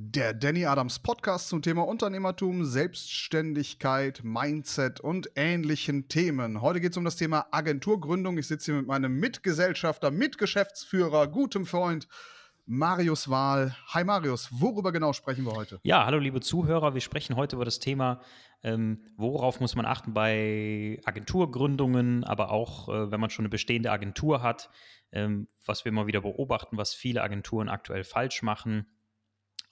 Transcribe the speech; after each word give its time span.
Der 0.00 0.32
Danny 0.32 0.64
Adams 0.64 1.00
Podcast 1.00 1.48
zum 1.48 1.60
Thema 1.60 1.82
Unternehmertum, 1.82 2.64
Selbstständigkeit, 2.64 4.20
Mindset 4.22 5.00
und 5.00 5.28
ähnlichen 5.34 6.06
Themen. 6.06 6.62
Heute 6.62 6.80
geht 6.80 6.92
es 6.92 6.96
um 6.96 7.04
das 7.04 7.16
Thema 7.16 7.46
Agenturgründung. 7.50 8.38
Ich 8.38 8.46
sitze 8.46 8.66
hier 8.66 8.80
mit 8.80 8.86
meinem 8.86 9.18
Mitgesellschafter, 9.18 10.12
Mitgeschäftsführer, 10.12 11.26
gutem 11.26 11.66
Freund 11.66 12.06
Marius 12.64 13.28
Wahl. 13.28 13.74
Hi 13.88 14.04
Marius, 14.04 14.48
worüber 14.52 14.92
genau 14.92 15.12
sprechen 15.12 15.44
wir 15.44 15.52
heute? 15.52 15.80
Ja, 15.82 16.06
hallo 16.06 16.18
liebe 16.18 16.40
Zuhörer. 16.40 16.94
Wir 16.94 17.00
sprechen 17.00 17.34
heute 17.34 17.56
über 17.56 17.64
das 17.64 17.80
Thema, 17.80 18.20
ähm, 18.62 19.02
worauf 19.16 19.58
muss 19.58 19.74
man 19.74 19.84
achten 19.84 20.14
bei 20.14 21.00
Agenturgründungen, 21.06 22.22
aber 22.22 22.52
auch 22.52 22.88
äh, 22.88 23.10
wenn 23.10 23.18
man 23.18 23.30
schon 23.30 23.46
eine 23.46 23.50
bestehende 23.50 23.90
Agentur 23.90 24.42
hat, 24.42 24.70
ähm, 25.10 25.48
was 25.66 25.84
wir 25.84 25.90
immer 25.90 26.06
wieder 26.06 26.20
beobachten, 26.20 26.76
was 26.76 26.94
viele 26.94 27.20
Agenturen 27.20 27.68
aktuell 27.68 28.04
falsch 28.04 28.42
machen 28.42 28.86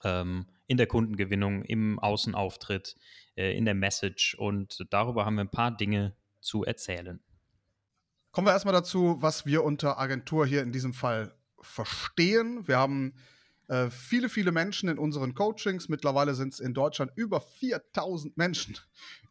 ähm, 0.03 0.45
in 0.67 0.77
der 0.77 0.87
Kundengewinnung, 0.87 1.63
im 1.63 1.99
Außenauftritt, 1.99 2.95
äh, 3.35 3.57
in 3.57 3.65
der 3.65 3.75
Message. 3.75 4.35
Und 4.35 4.85
darüber 4.89 5.25
haben 5.25 5.35
wir 5.35 5.43
ein 5.43 5.51
paar 5.51 5.75
Dinge 5.75 6.15
zu 6.41 6.63
erzählen. 6.63 7.19
Kommen 8.31 8.47
wir 8.47 8.51
erstmal 8.51 8.73
dazu, 8.73 9.17
was 9.19 9.45
wir 9.45 9.63
unter 9.63 9.99
Agentur 9.99 10.45
hier 10.45 10.61
in 10.61 10.71
diesem 10.71 10.93
Fall 10.93 11.33
verstehen. 11.59 12.67
Wir 12.67 12.77
haben 12.77 13.13
äh, 13.67 13.89
viele, 13.89 14.29
viele 14.29 14.51
Menschen 14.51 14.89
in 14.89 14.97
unseren 14.97 15.33
Coachings. 15.33 15.89
Mittlerweile 15.89 16.35
sind 16.35 16.53
es 16.53 16.59
in 16.59 16.73
Deutschland 16.73 17.11
über 17.15 17.41
4000 17.41 18.37
Menschen 18.37 18.77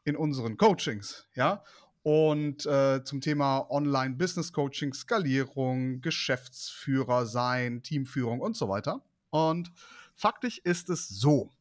in 0.05 0.17
unseren 0.17 0.57
Coachings. 0.57 1.27
Ja. 1.35 1.63
Und 2.03 2.67
äh, 2.67 3.03
zum 3.03 3.21
Thema 3.21 3.69
Online-Business-Coaching, 3.71 4.95
Skalierung, 4.95 6.01
Geschäftsführer 6.03 7.27
sein, 7.27 7.83
Teamführung 7.83 8.41
und 8.41 8.57
so 8.57 8.69
weiter. 8.69 9.03
Und 9.31 9.73
Faktisch 10.17 10.59
ist 10.59 10.89
es 10.91 11.09
so, 11.09 11.53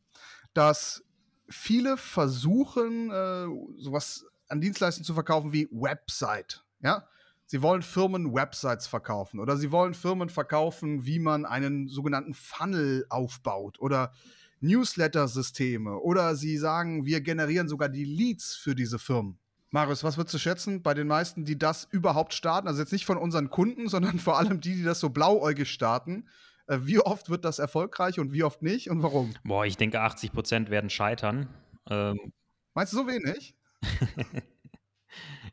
dass 0.54 1.04
viele 1.50 1.98
versuchen, 1.98 3.12
äh, 3.12 3.46
sowas 3.78 4.26
an 4.48 4.62
Dienstleistungen 4.62 5.06
zu 5.06 5.14
verkaufen 5.14 5.54
wie 5.54 5.68
Website. 5.72 6.64
Ja? 6.82 7.08
Sie 7.46 7.62
wollen 7.62 7.84
Firmen 7.84 8.34
Websites 8.34 8.88
verkaufen 8.88 9.40
oder 9.40 9.58
sie 9.58 9.72
wollen 9.72 9.94
Firmen 9.94 10.30
verkaufen, 10.30 11.06
wie 11.06 11.20
man 11.20 11.46
einen 11.46 11.88
sogenannten 11.88 12.34
Funnel 12.34 13.06
aufbaut 13.10 13.80
oder 13.80 14.14
Newsletter-Systeme 14.62 16.00
oder 16.00 16.36
sie 16.36 16.58
sagen, 16.58 17.06
wir 17.06 17.22
generieren 17.22 17.68
sogar 17.68 17.90
die 17.90 18.06
Leads 18.06 18.56
für 18.56 18.74
diese 18.74 18.98
Firmen. 18.98 19.38
Marius, 19.70 20.04
was 20.04 20.18
würdest 20.18 20.34
du 20.34 20.40
schätzen 20.40 20.82
bei 20.82 20.94
den 20.94 21.08
meisten, 21.08 21.44
die 21.44 21.60
das 21.60 21.86
überhaupt 21.92 22.34
starten? 22.34 22.68
Also 22.68 22.80
jetzt 22.80 22.94
nicht 22.94 23.06
von 23.06 23.18
unseren 23.18 23.50
Kunden, 23.50 23.90
sondern 23.90 24.20
vor 24.20 24.40
allem 24.40 24.62
die, 24.62 24.76
die 24.76 24.84
das 24.84 25.02
so 25.02 25.10
blauäugig 25.10 25.70
starten. 25.70 26.30
Äh, 26.68 26.80
wie 26.82 27.00
oft 27.00 27.30
wird 27.30 27.46
das 27.46 27.60
erfolgreich 27.60 28.20
und 28.20 28.34
wie 28.34 28.44
oft 28.44 28.62
nicht 28.62 28.90
und 28.90 29.04
warum? 29.04 29.34
Boah, 29.44 29.66
ich 29.66 29.78
denke, 29.78 30.02
80 30.02 30.32
Prozent 30.32 30.70
werden 30.70 30.90
scheitern. 30.90 31.50
Ähm, 31.90 32.34
Meinst 32.74 32.94
du 32.94 32.98
so 32.98 33.08
wenig? 33.08 33.56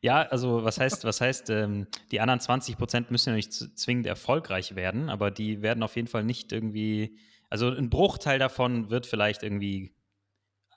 ja, 0.00 0.22
also 0.22 0.64
was 0.64 0.78
heißt, 0.78 1.04
was 1.04 1.20
heißt, 1.20 1.50
ähm, 1.50 1.86
die 2.10 2.20
anderen 2.20 2.40
20 2.40 2.78
Prozent 2.78 3.10
müssen 3.10 3.30
ja 3.30 3.36
nicht 3.36 3.52
zwingend 3.52 4.06
erfolgreich 4.06 4.74
werden, 4.74 5.10
aber 5.10 5.30
die 5.30 5.62
werden 5.62 5.82
auf 5.82 5.96
jeden 5.96 6.08
Fall 6.08 6.24
nicht 6.24 6.52
irgendwie, 6.52 7.18
also 7.50 7.68
ein 7.68 7.90
Bruchteil 7.90 8.38
davon 8.38 8.90
wird 8.90 9.06
vielleicht 9.06 9.42
irgendwie 9.42 9.94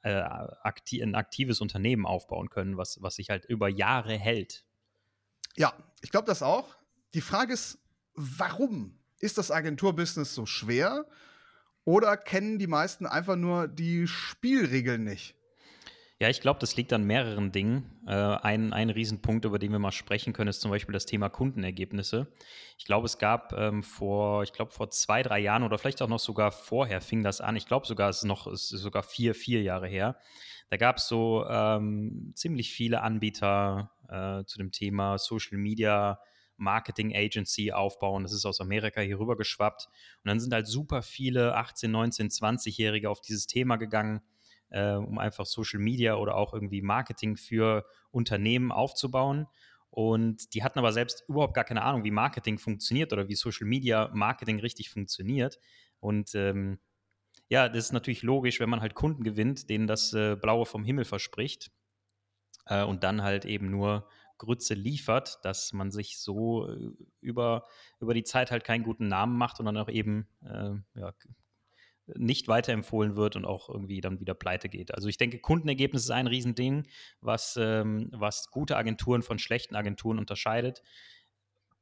äh, 0.03 0.21
akti 0.61 1.01
ein 1.01 1.15
aktives 1.15 1.61
Unternehmen 1.61 2.05
aufbauen 2.05 2.49
können, 2.49 2.77
was, 2.77 3.01
was 3.01 3.15
sich 3.15 3.29
halt 3.29 3.45
über 3.45 3.69
Jahre 3.69 4.17
hält. 4.17 4.65
Ja, 5.55 5.73
ich 6.01 6.11
glaube 6.11 6.27
das 6.27 6.43
auch. 6.43 6.75
Die 7.13 7.21
Frage 7.21 7.53
ist, 7.53 7.79
warum? 8.13 8.99
Ist 9.19 9.37
das 9.37 9.51
Agenturbusiness 9.51 10.35
so 10.35 10.45
schwer 10.45 11.05
oder 11.83 12.17
kennen 12.17 12.59
die 12.59 12.67
meisten 12.67 13.05
einfach 13.05 13.35
nur 13.35 13.67
die 13.67 14.07
Spielregeln 14.07 15.03
nicht? 15.03 15.35
Ja, 16.17 16.29
ich 16.29 16.39
glaube, 16.39 16.61
das 16.61 16.77
liegt 16.77 16.93
an 16.93 17.03
mehreren 17.03 17.51
Dingen. 17.51 17.91
Äh, 18.07 18.13
ein, 18.13 18.71
ein 18.71 18.89
Riesenpunkt, 18.89 19.43
über 19.43 19.59
den 19.59 19.73
wir 19.73 19.79
mal 19.79 19.91
sprechen 19.91 20.31
können, 20.31 20.47
ist 20.47 20.61
zum 20.61 20.71
Beispiel 20.71 20.93
das 20.93 21.05
Thema 21.05 21.27
Kundenergebnisse. 21.27 22.31
Ich 22.77 22.85
glaube, 22.85 23.05
es 23.05 23.17
gab 23.17 23.51
ähm, 23.51 23.83
vor, 23.83 24.41
ich 24.43 24.53
glaube, 24.53 24.71
vor 24.71 24.89
zwei, 24.89 25.23
drei 25.23 25.39
Jahren 25.39 25.63
oder 25.63 25.77
vielleicht 25.77 26.01
auch 26.01 26.07
noch 26.07 26.19
sogar 26.19 26.53
vorher 26.53 27.01
fing 27.01 27.21
das 27.21 27.41
an. 27.41 27.57
Ich 27.57 27.67
glaube 27.67 27.85
sogar, 27.85 28.09
es 28.09 28.17
ist 28.17 28.23
noch, 28.23 28.47
es 28.47 28.71
ist 28.71 28.81
sogar 28.81 29.03
vier, 29.03 29.35
vier 29.35 29.61
Jahre 29.61 29.87
her. 29.87 30.17
Da 30.69 30.77
gab 30.77 30.97
es 30.97 31.07
so 31.09 31.45
ähm, 31.49 32.31
ziemlich 32.33 32.71
viele 32.71 33.01
Anbieter 33.01 33.91
äh, 34.07 34.45
zu 34.45 34.57
dem 34.57 34.71
Thema 34.71 35.17
Social 35.17 35.57
Media 35.57 36.19
Marketing 36.57 37.15
Agency 37.15 37.71
aufbauen. 37.71 38.23
Das 38.23 38.33
ist 38.33 38.45
aus 38.45 38.61
Amerika 38.61 39.01
hier 39.01 39.19
rüber 39.19 39.35
geschwappt. 39.35 39.87
Und 40.23 40.29
dann 40.29 40.39
sind 40.39 40.53
halt 40.53 40.67
super 40.67 41.01
viele 41.01 41.55
18, 41.55 41.91
19, 41.91 42.29
20-Jährige 42.29 43.09
auf 43.09 43.21
dieses 43.21 43.47
Thema 43.47 43.75
gegangen, 43.77 44.21
äh, 44.69 44.93
um 44.93 45.17
einfach 45.17 45.45
Social 45.45 45.79
Media 45.79 46.15
oder 46.15 46.35
auch 46.35 46.53
irgendwie 46.53 46.81
Marketing 46.81 47.37
für 47.37 47.85
Unternehmen 48.11 48.71
aufzubauen. 48.71 49.47
Und 49.89 50.53
die 50.53 50.63
hatten 50.63 50.79
aber 50.79 50.91
selbst 50.91 51.23
überhaupt 51.29 51.53
gar 51.53 51.63
keine 51.63 51.83
Ahnung, 51.83 52.03
wie 52.03 52.11
Marketing 52.11 52.57
funktioniert 52.57 53.13
oder 53.13 53.29
wie 53.29 53.35
Social 53.35 53.65
Media 53.65 54.09
Marketing 54.13 54.59
richtig 54.59 54.89
funktioniert. 54.89 55.57
Und 55.99 56.35
ähm, 56.35 56.79
ja, 57.47 57.69
das 57.69 57.85
ist 57.85 57.91
natürlich 57.93 58.23
logisch, 58.23 58.59
wenn 58.59 58.69
man 58.69 58.81
halt 58.81 58.95
Kunden 58.95 59.23
gewinnt, 59.23 59.69
denen 59.69 59.87
das 59.87 60.13
äh, 60.13 60.35
Blaue 60.35 60.65
vom 60.65 60.83
Himmel 60.83 61.05
verspricht 61.05 61.71
äh, 62.65 62.83
und 62.83 63.03
dann 63.03 63.21
halt 63.21 63.45
eben 63.45 63.69
nur 63.69 64.07
Grütze 64.37 64.73
liefert, 64.73 65.39
dass 65.43 65.73
man 65.73 65.91
sich 65.91 66.19
so 66.19 66.69
äh, 66.69 66.91
über, 67.21 67.65
über 67.99 68.13
die 68.13 68.23
Zeit 68.23 68.51
halt 68.51 68.63
keinen 68.63 68.83
guten 68.83 69.07
Namen 69.07 69.37
macht 69.37 69.59
und 69.59 69.65
dann 69.65 69.77
auch 69.77 69.89
eben 69.89 70.27
äh, 70.43 70.71
ja, 70.99 71.13
nicht 72.13 72.47
weiterempfohlen 72.47 73.15
wird 73.15 73.35
und 73.35 73.45
auch 73.45 73.69
irgendwie 73.69 74.01
dann 74.01 74.19
wieder 74.19 74.33
pleite 74.33 74.69
geht. 74.69 74.93
Also 74.93 75.07
ich 75.07 75.17
denke, 75.17 75.39
Kundenergebnis 75.39 76.03
ist 76.03 76.11
ein 76.11 76.27
Riesending, 76.27 76.87
was, 77.21 77.57
ähm, 77.59 78.09
was 78.11 78.51
gute 78.51 78.77
Agenturen 78.77 79.23
von 79.23 79.39
schlechten 79.39 79.75
Agenturen 79.75 80.19
unterscheidet. 80.19 80.83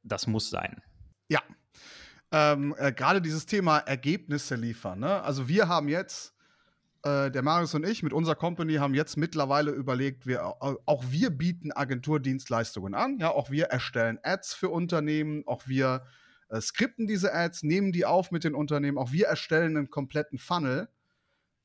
Das 0.04 0.28
muss 0.28 0.50
sein. 0.50 0.82
Ja. 1.28 1.42
Ähm, 2.32 2.74
äh, 2.78 2.94
Gerade 2.94 3.22
dieses 3.22 3.46
Thema 3.46 3.80
Ergebnisse 3.80 4.56
liefern. 4.56 5.00
Ne? 5.00 5.22
Also 5.22 5.48
wir 5.48 5.68
haben 5.68 5.90
jetzt 5.90 6.34
äh, 7.04 7.30
der 7.30 7.42
Marius 7.42 7.74
und 7.76 7.86
ich 7.86 8.02
mit 8.02 8.14
unserer 8.14 8.36
Company 8.36 8.76
haben 8.76 8.94
jetzt 8.94 9.18
mittlerweile 9.18 9.72
überlegt, 9.72 10.26
wir, 10.26 10.46
auch 10.62 11.04
wir 11.10 11.30
bieten 11.32 11.72
Agenturdienstleistungen 11.74 12.96
an. 12.96 13.20
Ja, 13.20 13.32
auch 13.32 13.52
wir 13.52 13.66
erstellen 13.66 14.20
Ads 14.24 14.54
für 14.54 14.70
Unternehmen, 14.70 15.44
auch 15.46 15.68
wir 15.68 16.06
äh, 16.50 16.62
skripten 16.62 17.06
diese 17.06 17.34
Ads, 17.34 17.64
nehmen 17.64 17.92
die 17.92 18.06
auf 18.06 18.32
mit 18.32 18.46
den 18.46 18.56
Unternehmen, 18.56 18.98
auch 18.98 19.12
wir 19.12 19.28
erstellen 19.28 19.76
einen 19.76 19.90
kompletten 19.90 20.40
Funnel. 20.40 20.88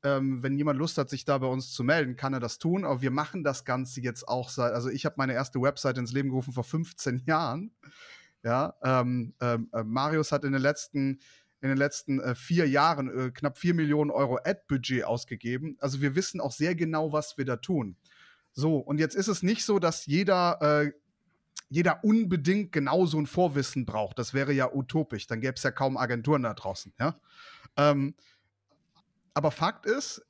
Ähm, 0.03 0.43
wenn 0.43 0.57
jemand 0.57 0.79
Lust 0.79 0.99
hat, 0.99 1.09
sich 1.09 1.25
da 1.25 1.39
bei 1.39 1.47
uns 1.47 1.73
zu 1.73 1.85
melden, 1.85 2.17
kann 2.17 2.35
er 2.35 2.41
das 2.41 2.59
tun. 2.59 2.85
Aber 2.85 3.01
wir 3.01 3.11
machen 3.11 3.45
das 3.45 3.65
Ganze 3.65 4.01
jetzt 4.01 4.27
auch 4.27 4.49
seit, 4.49 4.73
also 4.73 4.89
ich 4.91 5.05
habe 5.05 5.17
meine 5.19 5.35
erste 5.35 5.61
Website 5.61 5.99
ins 5.99 6.13
Leben 6.13 6.31
gerufen 6.31 6.53
vor 6.53 6.65
15 6.65 7.23
Jahren. 7.27 7.73
Ja, 8.43 8.75
ähm, 8.83 9.35
ähm, 9.41 9.69
äh, 9.73 9.83
Marius 9.83 10.33
hat 10.33 10.45
in 10.45 10.53
den 10.53 10.63
letzten 10.63 11.21
in 11.61 11.69
den 11.69 11.79
letzten 11.79 12.21
äh, 12.21 12.35
vier 12.35 12.69
Jahren 12.69 13.09
äh, 13.09 13.31
knapp 13.31 13.59
vier 13.59 13.75
Millionen 13.75 14.11
Euro 14.11 14.39
Ad-Budget 14.45 15.05
ausgegeben. 15.05 15.77
Also 15.81 16.01
wir 16.01 16.15
wissen 16.15 16.41
auch 16.41 16.53
sehr 16.53 16.75
genau, 16.75 17.13
was 17.13 17.37
wir 17.37 17.45
da 17.45 17.57
tun. 17.57 17.97
So, 18.53 18.79
und 18.79 18.99
jetzt 18.99 19.15
ist 19.15 19.29
es 19.29 19.43
nicht 19.43 19.65
so, 19.65 19.79
dass 19.79 20.07
jeder, 20.07 20.59
äh, 20.63 20.93
jeder 21.69 22.05
unbedingt 22.05 22.73
genau 22.73 23.07
so 23.07 23.19
ein 23.19 23.27
Vorwissen 23.27 23.87
braucht. 23.87 24.19
Das 24.19 24.35
wäre 24.35 24.53
ja 24.53 24.73
utopisch. 24.73 25.27
Dann 25.27 25.41
gäbe 25.41 25.55
es 25.55 25.63
ja 25.63 25.71
kaum 25.71 25.97
Agenturen 25.97 26.43
da 26.43 26.55
draußen. 26.55 26.93
Ja? 26.99 27.21
Ähm, 27.77 28.15
aber 29.35 29.51
Fakt 29.51 29.87
ist, 29.87 30.25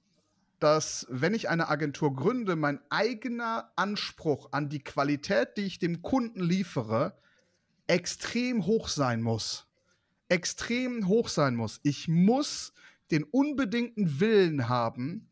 dass 0.58 1.06
wenn 1.08 1.34
ich 1.34 1.48
eine 1.48 1.68
Agentur 1.68 2.14
gründe, 2.16 2.56
mein 2.56 2.80
eigener 2.90 3.70
Anspruch 3.76 4.48
an 4.50 4.68
die 4.68 4.82
Qualität, 4.82 5.56
die 5.56 5.62
ich 5.62 5.78
dem 5.78 6.02
Kunden 6.02 6.40
liefere, 6.40 7.16
extrem 7.86 8.66
hoch 8.66 8.88
sein 8.88 9.22
muss 9.22 9.67
extrem 10.28 11.08
hoch 11.08 11.28
sein 11.28 11.54
muss. 11.54 11.80
Ich 11.82 12.08
muss 12.08 12.72
den 13.10 13.24
unbedingten 13.24 14.20
Willen 14.20 14.68
haben, 14.68 15.28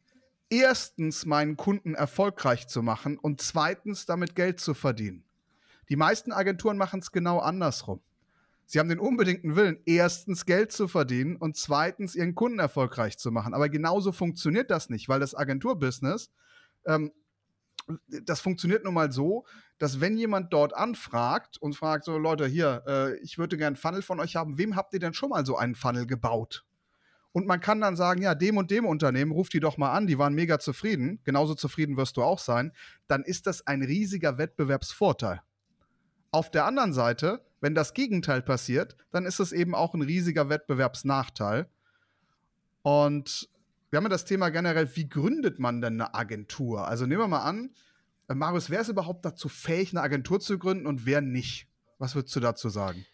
erstens 0.50 1.26
meinen 1.26 1.56
Kunden 1.56 1.94
erfolgreich 1.94 2.68
zu 2.68 2.82
machen 2.82 3.18
und 3.18 3.40
zweitens 3.40 4.06
damit 4.06 4.34
Geld 4.34 4.60
zu 4.60 4.74
verdienen. 4.74 5.24
Die 5.88 5.96
meisten 5.96 6.32
Agenturen 6.32 6.78
machen 6.78 7.00
es 7.00 7.12
genau 7.12 7.38
andersrum. 7.38 8.00
Sie 8.68 8.80
haben 8.80 8.88
den 8.88 8.98
unbedingten 8.98 9.54
Willen, 9.54 9.78
erstens 9.86 10.44
Geld 10.44 10.72
zu 10.72 10.88
verdienen 10.88 11.36
und 11.36 11.56
zweitens 11.56 12.16
ihren 12.16 12.34
Kunden 12.34 12.58
erfolgreich 12.58 13.16
zu 13.16 13.30
machen. 13.30 13.54
Aber 13.54 13.68
genauso 13.68 14.10
funktioniert 14.10 14.72
das 14.72 14.90
nicht, 14.90 15.08
weil 15.08 15.20
das 15.20 15.36
Agenturbusiness 15.36 16.30
ähm, 16.84 17.12
das 18.22 18.40
funktioniert 18.40 18.84
nun 18.84 18.94
mal 18.94 19.12
so, 19.12 19.44
dass 19.78 20.00
wenn 20.00 20.16
jemand 20.16 20.52
dort 20.52 20.74
anfragt 20.74 21.58
und 21.58 21.74
fragt, 21.74 22.04
so 22.04 22.18
Leute, 22.18 22.46
hier, 22.46 22.82
äh, 22.86 23.16
ich 23.18 23.38
würde 23.38 23.56
gerne 23.56 23.68
einen 23.68 23.76
Funnel 23.76 24.02
von 24.02 24.20
euch 24.20 24.36
haben, 24.36 24.58
wem 24.58 24.76
habt 24.76 24.92
ihr 24.94 25.00
denn 25.00 25.14
schon 25.14 25.30
mal 25.30 25.44
so 25.44 25.56
einen 25.56 25.74
Funnel 25.74 26.06
gebaut? 26.06 26.64
Und 27.32 27.46
man 27.46 27.60
kann 27.60 27.82
dann 27.82 27.96
sagen, 27.96 28.22
ja, 28.22 28.34
dem 28.34 28.56
und 28.56 28.70
dem 28.70 28.86
Unternehmen, 28.86 29.30
ruft 29.30 29.52
die 29.52 29.60
doch 29.60 29.76
mal 29.76 29.92
an, 29.92 30.06
die 30.06 30.18
waren 30.18 30.34
mega 30.34 30.58
zufrieden, 30.58 31.20
genauso 31.24 31.54
zufrieden 31.54 31.98
wirst 31.98 32.16
du 32.16 32.22
auch 32.22 32.38
sein, 32.38 32.72
dann 33.08 33.22
ist 33.24 33.46
das 33.46 33.66
ein 33.66 33.82
riesiger 33.82 34.38
Wettbewerbsvorteil. 34.38 35.42
Auf 36.30 36.50
der 36.50 36.64
anderen 36.64 36.94
Seite, 36.94 37.44
wenn 37.60 37.74
das 37.74 37.92
Gegenteil 37.92 38.40
passiert, 38.40 38.96
dann 39.10 39.26
ist 39.26 39.38
es 39.38 39.52
eben 39.52 39.74
auch 39.74 39.92
ein 39.92 40.02
riesiger 40.02 40.48
Wettbewerbsnachteil. 40.48 41.68
Und 42.80 43.50
wir 43.96 44.00
haben 44.00 44.04
ja 44.04 44.10
das 44.10 44.26
Thema 44.26 44.50
generell, 44.50 44.94
wie 44.94 45.08
gründet 45.08 45.58
man 45.58 45.80
denn 45.80 45.94
eine 45.94 46.14
Agentur? 46.14 46.86
Also 46.86 47.06
nehmen 47.06 47.22
wir 47.22 47.28
mal 47.28 47.44
an, 47.44 47.70
äh, 48.28 48.34
Marius, 48.34 48.68
wer 48.68 48.82
ist 48.82 48.90
überhaupt 48.90 49.24
dazu 49.24 49.48
fähig, 49.48 49.92
eine 49.92 50.02
Agentur 50.02 50.38
zu 50.38 50.58
gründen 50.58 50.86
und 50.86 51.06
wer 51.06 51.22
nicht? 51.22 51.66
Was 51.96 52.14
würdest 52.14 52.36
du 52.36 52.40
dazu 52.40 52.68
sagen? 52.68 53.06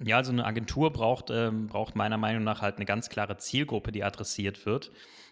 Ja, 0.00 0.16
also 0.16 0.32
eine 0.32 0.46
Agentur 0.46 0.92
braucht, 0.92 1.30
ähm, 1.30 1.68
braucht 1.68 1.94
meiner 1.94 2.16
Meinung 2.16 2.42
nach 2.42 2.60
halt 2.60 2.74
eine 2.74 2.86
ganz 2.86 3.08
klare 3.08 3.36
Zielgruppe, 3.36 3.92
die 3.92 4.02
adressiert 4.02 4.66
wird. 4.66 4.90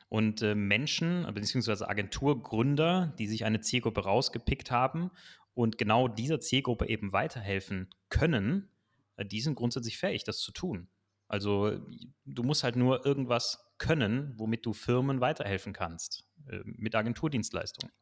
Und 0.08 0.42
äh, 0.42 0.54
Menschen, 0.54 1.26
beziehungsweise 1.34 1.88
Agenturgründer, 1.88 3.12
die 3.18 3.26
sich 3.26 3.44
eine 3.44 3.62
Zielgruppe 3.62 4.04
rausgepickt 4.04 4.70
haben 4.70 5.10
und 5.54 5.76
genau 5.76 6.06
dieser 6.06 6.38
Zielgruppe 6.38 6.88
eben 6.88 7.12
weiterhelfen 7.12 7.90
können, 8.10 8.68
äh, 9.16 9.26
die 9.26 9.40
sind 9.40 9.56
grundsätzlich 9.56 9.98
fähig, 9.98 10.22
das 10.22 10.38
zu 10.38 10.52
tun. 10.52 10.86
Also 11.26 11.80
du 12.26 12.42
musst 12.44 12.62
halt 12.62 12.76
nur 12.76 13.04
irgendwas 13.06 13.71
können, 13.82 14.32
womit 14.37 14.64
du 14.64 14.73
Firmen 14.73 15.20
weiterhelfen 15.20 15.73
kannst, 15.73 16.25
äh, 16.49 16.61
mit 16.64 16.94
Agenturdienstleistungen. 16.94 17.93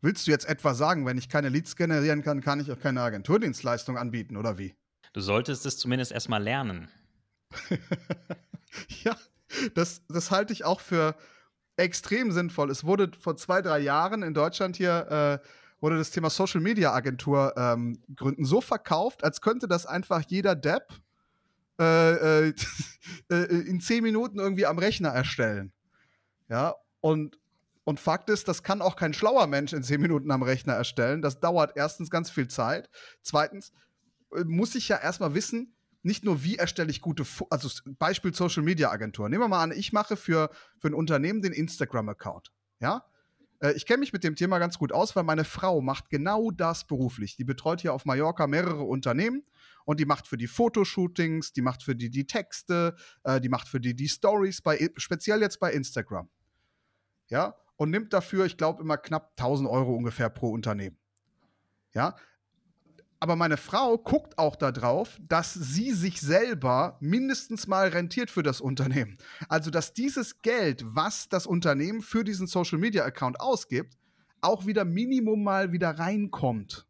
Willst 0.00 0.26
du 0.26 0.30
jetzt 0.30 0.48
etwa 0.48 0.72
sagen, 0.74 1.04
wenn 1.04 1.18
ich 1.18 1.28
keine 1.28 1.48
Leads 1.48 1.74
generieren 1.74 2.22
kann, 2.22 2.40
kann 2.40 2.60
ich 2.60 2.70
auch 2.70 2.78
keine 2.78 3.02
Agenturdienstleistung 3.02 3.98
anbieten, 3.98 4.36
oder 4.36 4.58
wie? 4.58 4.76
Du 5.12 5.20
solltest 5.20 5.66
es 5.66 5.78
zumindest 5.78 6.12
erstmal 6.12 6.42
lernen. 6.42 6.88
ja, 9.04 9.16
das, 9.74 10.02
das 10.08 10.30
halte 10.30 10.52
ich 10.52 10.64
auch 10.64 10.80
für 10.80 11.16
extrem 11.76 12.30
sinnvoll. 12.30 12.70
Es 12.70 12.84
wurde 12.84 13.10
vor 13.18 13.36
zwei, 13.36 13.62
drei 13.62 13.80
Jahren 13.80 14.22
in 14.22 14.32
Deutschland 14.32 14.76
hier, 14.76 15.40
äh, 15.42 15.46
wurde 15.80 15.98
das 15.98 16.12
Thema 16.12 16.30
Social 16.30 16.60
Media 16.60 16.92
Agentur 16.92 17.52
ähm, 17.56 18.00
gründen 18.14 18.44
so 18.44 18.60
verkauft, 18.60 19.24
als 19.24 19.40
könnte 19.40 19.66
das 19.66 19.86
einfach 19.86 20.22
jeder 20.28 20.54
Depp 20.54 20.92
äh, 21.80 22.48
äh, 22.48 22.54
äh, 23.30 23.34
in 23.34 23.80
zehn 23.80 24.02
Minuten 24.02 24.38
irgendwie 24.38 24.66
am 24.66 24.78
Rechner 24.78 25.10
erstellen. 25.10 25.72
Ja, 26.48 26.74
und, 27.00 27.38
und 27.84 28.00
Fakt 28.00 28.30
ist, 28.30 28.48
das 28.48 28.62
kann 28.62 28.82
auch 28.82 28.96
kein 28.96 29.14
schlauer 29.14 29.46
Mensch 29.46 29.72
in 29.72 29.82
zehn 29.82 30.00
Minuten 30.00 30.30
am 30.30 30.42
Rechner 30.42 30.74
erstellen. 30.74 31.22
Das 31.22 31.40
dauert 31.40 31.72
erstens 31.76 32.10
ganz 32.10 32.30
viel 32.30 32.48
Zeit. 32.48 32.90
Zweitens, 33.22 33.72
äh, 34.34 34.44
muss 34.44 34.74
ich 34.74 34.88
ja 34.88 34.98
erstmal 34.98 35.34
wissen, 35.34 35.74
nicht 36.02 36.24
nur, 36.24 36.42
wie 36.42 36.56
erstelle 36.56 36.90
ich 36.90 37.00
gute, 37.00 37.24
Fo 37.24 37.46
also 37.48 37.68
Beispiel 37.98 38.34
Social 38.34 38.62
Media 38.62 38.90
Agentur. 38.90 39.28
Nehmen 39.28 39.42
wir 39.42 39.48
mal 39.48 39.62
an, 39.62 39.72
ich 39.72 39.92
mache 39.92 40.16
für, 40.16 40.50
für 40.78 40.88
ein 40.88 40.94
Unternehmen 40.94 41.42
den 41.42 41.52
Instagram-Account. 41.52 42.50
Ja? 42.80 43.04
Äh, 43.62 43.72
ich 43.72 43.86
kenne 43.86 44.00
mich 44.00 44.12
mit 44.12 44.24
dem 44.24 44.36
Thema 44.36 44.58
ganz 44.58 44.78
gut 44.78 44.92
aus, 44.92 45.16
weil 45.16 45.22
meine 45.22 45.44
Frau 45.44 45.80
macht 45.80 46.10
genau 46.10 46.50
das 46.50 46.86
beruflich. 46.86 47.36
Die 47.36 47.44
betreut 47.44 47.80
hier 47.80 47.94
auf 47.94 48.04
Mallorca 48.04 48.46
mehrere 48.46 48.82
Unternehmen 48.82 49.44
und 49.84 50.00
die 50.00 50.04
macht 50.04 50.26
für 50.26 50.36
die 50.36 50.48
Fotoshootings, 50.48 51.52
die 51.52 51.62
macht 51.62 51.82
für 51.82 51.96
die 51.96 52.10
die 52.10 52.26
Texte, 52.26 52.96
äh, 53.22 53.40
die 53.40 53.48
macht 53.48 53.68
für 53.68 53.80
die 53.80 53.94
die 53.94 54.08
Stories, 54.08 54.60
bei, 54.60 54.90
speziell 54.96 55.40
jetzt 55.40 55.60
bei 55.60 55.72
Instagram. 55.72 56.28
Ja, 57.28 57.56
und 57.76 57.90
nimmt 57.90 58.12
dafür, 58.12 58.44
ich 58.44 58.58
glaube, 58.58 58.82
immer 58.82 58.98
knapp 58.98 59.32
1000 59.38 59.68
Euro 59.68 59.94
ungefähr 59.94 60.28
pro 60.28 60.50
Unternehmen. 60.50 60.98
Ja, 61.94 62.16
aber 63.22 63.36
meine 63.36 63.56
Frau 63.56 63.98
guckt 63.98 64.36
auch 64.36 64.56
darauf, 64.56 65.20
dass 65.28 65.54
sie 65.54 65.92
sich 65.92 66.20
selber 66.20 66.96
mindestens 66.98 67.68
mal 67.68 67.86
rentiert 67.86 68.32
für 68.32 68.42
das 68.42 68.60
Unternehmen. 68.60 69.16
Also, 69.48 69.70
dass 69.70 69.92
dieses 69.92 70.42
Geld, 70.42 70.82
was 70.84 71.28
das 71.28 71.46
Unternehmen 71.46 72.02
für 72.02 72.24
diesen 72.24 72.48
Social 72.48 72.78
Media 72.78 73.04
Account 73.04 73.40
ausgibt, 73.40 73.96
auch 74.40 74.66
wieder 74.66 74.84
Minimum 74.84 75.44
mal 75.44 75.70
wieder 75.70 75.90
reinkommt. 76.00 76.88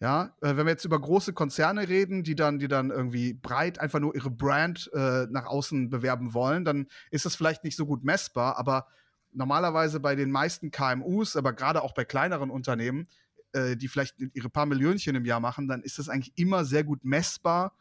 Ja, 0.00 0.34
äh, 0.42 0.54
wenn 0.54 0.66
wir 0.66 0.72
jetzt 0.72 0.84
über 0.84 1.00
große 1.00 1.32
Konzerne 1.32 1.88
reden, 1.88 2.22
die 2.22 2.34
dann, 2.34 2.58
die 2.58 2.68
dann 2.68 2.90
irgendwie 2.90 3.32
breit 3.32 3.80
einfach 3.80 4.00
nur 4.00 4.14
ihre 4.14 4.30
Brand 4.30 4.90
äh, 4.92 5.26
nach 5.30 5.46
außen 5.46 5.88
bewerben 5.88 6.34
wollen, 6.34 6.66
dann 6.66 6.88
ist 7.10 7.24
das 7.24 7.36
vielleicht 7.36 7.64
nicht 7.64 7.76
so 7.76 7.86
gut 7.86 8.04
messbar, 8.04 8.58
aber 8.58 8.86
normalerweise 9.32 9.98
bei 9.98 10.14
den 10.14 10.30
meisten 10.30 10.70
KMUs, 10.70 11.36
aber 11.36 11.54
gerade 11.54 11.82
auch 11.82 11.94
bei 11.94 12.04
kleineren 12.04 12.50
Unternehmen, 12.50 13.08
äh, 13.56 13.76
die 13.76 13.88
vielleicht 13.88 14.16
ihre 14.34 14.50
paar 14.50 14.66
Millionchen 14.66 15.16
im 15.16 15.24
Jahr 15.24 15.40
machen, 15.40 15.66
dann 15.66 15.82
ist 15.82 15.98
das 15.98 16.08
eigentlich 16.08 16.32
immer 16.36 16.64
sehr 16.64 16.84
gut 16.84 17.04
messbar, 17.04 17.72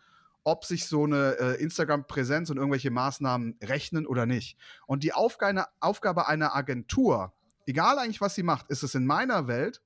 ob 0.44 0.64
sich 0.64 0.86
so 0.86 1.04
eine 1.04 1.38
äh, 1.40 1.62
Instagram-Präsenz 1.62 2.50
und 2.50 2.58
irgendwelche 2.58 2.92
Maßnahmen 2.92 3.58
rechnen 3.64 4.06
oder 4.06 4.26
nicht. 4.26 4.58
Und 4.88 5.04
die 5.04 5.14
Aufgabe, 5.14 5.66
Aufgabe 5.80 6.28
einer 6.28 6.56
Agentur, 6.56 7.34
egal 7.66 8.00
eigentlich, 8.00 8.22
was 8.22 8.36
sie 8.36 8.44
macht, 8.44 8.70
ist 8.70 8.84
es 8.84 8.96
in 8.96 9.06
meiner 9.06 9.48
Welt, 9.48 9.82